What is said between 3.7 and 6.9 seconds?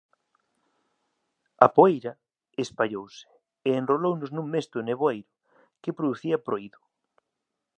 enrolounos nun mesto neboeiro que producía proído.